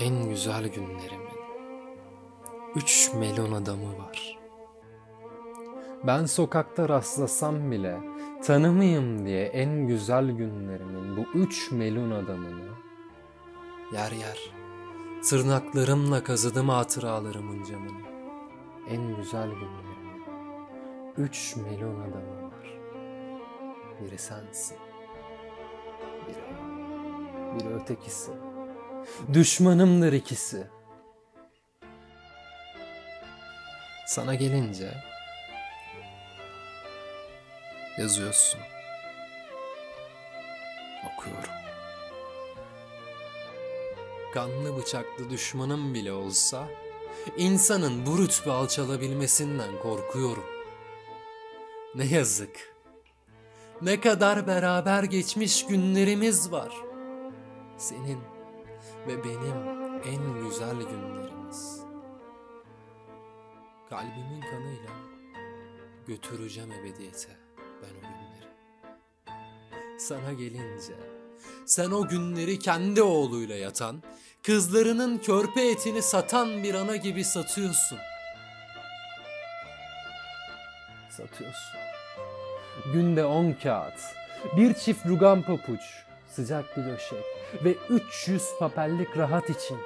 [0.00, 1.40] en güzel günlerimin
[2.74, 4.38] üç melon adamı var.
[6.06, 7.98] Ben sokakta rastlasam bile
[8.44, 12.70] tanımayayım diye en güzel günlerimin bu üç melon adamını
[13.92, 14.50] yer yer
[15.28, 18.10] tırnaklarımla kazıdım hatıralarımın camını.
[18.88, 20.24] En güzel günlerimin
[21.16, 22.78] üç melon adamı var.
[24.00, 24.76] Biri sensin,
[26.28, 28.49] biri o, biri ötekisi.
[29.32, 30.66] Düşmanımdır ikisi.
[34.06, 34.94] Sana gelince
[37.98, 38.60] yazıyorsun.
[41.12, 41.50] Okuyorum.
[44.34, 46.68] Kanlı bıçaklı düşmanım bile olsa
[47.36, 50.46] insanın bu rütbe alçalabilmesinden korkuyorum.
[51.94, 52.74] Ne yazık.
[53.82, 56.74] Ne kadar beraber geçmiş günlerimiz var.
[57.78, 58.18] Senin
[59.06, 59.56] ve benim
[60.04, 61.80] en güzel günlerimiz.
[63.90, 64.90] Kalbimin kanıyla
[66.06, 67.36] götüreceğim ebediyete
[67.82, 68.50] ben o günleri.
[69.98, 70.94] Sana gelince
[71.66, 74.02] sen o günleri kendi oğluyla yatan,
[74.42, 77.98] kızlarının körpe etini satan bir ana gibi satıyorsun.
[81.10, 81.80] Satıyorsun.
[82.92, 84.00] Günde on kağıt,
[84.56, 85.80] bir çift rugan papuç,
[86.30, 87.24] sıcak bir döşek
[87.64, 89.78] ve 300 papellik rahat için.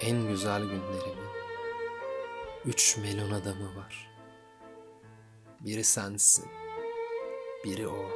[0.00, 1.34] En güzel günlerimin
[2.64, 4.10] üç melon adamı var.
[5.60, 6.46] Biri sensin,
[7.64, 8.10] biri o,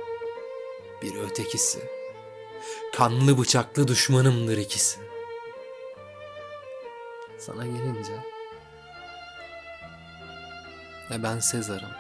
[1.03, 1.79] biri ötekisi.
[2.97, 5.01] Kanlı bıçaklı düşmanımdır ikisi.
[7.39, 8.25] Sana gelince
[11.11, 11.93] ne ben Sezar'ım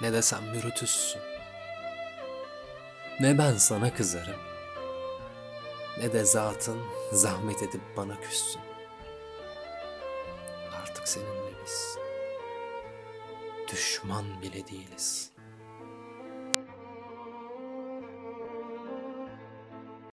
[0.00, 1.37] ne de sen Brutus'sun.
[3.20, 4.40] Ne ben sana kızarım
[5.98, 6.80] ne de zatın
[7.12, 8.60] zahmet edip bana küssün.
[10.82, 11.98] Artık seninle biz
[13.72, 15.37] düşman bile değiliz.''